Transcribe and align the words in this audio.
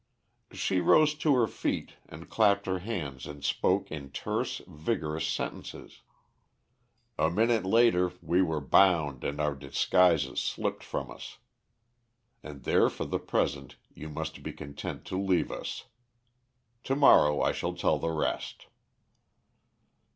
"She 0.51 0.79
rose 0.81 1.13
to 1.13 1.35
her 1.35 1.45
feet 1.45 1.91
and 2.09 2.27
clapped 2.27 2.65
her 2.65 2.79
hands 2.79 3.27
and 3.27 3.43
spoke 3.45 3.91
in 3.91 4.09
terse, 4.09 4.59
vigorous 4.65 5.27
sentences. 5.27 6.01
A 7.19 7.29
minute 7.29 7.65
later 7.65 8.11
we 8.19 8.41
were 8.41 8.61
bound 8.65 9.23
and 9.23 9.39
our 9.39 9.53
disguises 9.53 10.41
slipped 10.41 10.83
from 10.83 11.11
us. 11.11 11.37
And 12.41 12.63
there 12.63 12.89
for 12.89 13.05
the 13.05 13.19
present 13.19 13.75
you 13.93 14.09
must 14.09 14.41
be 14.41 14.53
content 14.53 15.05
to 15.05 15.19
leave 15.21 15.51
us. 15.51 15.83
To 16.85 16.95
morrow 16.95 17.39
I 17.43 17.51
shall 17.51 17.75
tell 17.75 17.99
the 17.99 18.09
rest." 18.09 18.65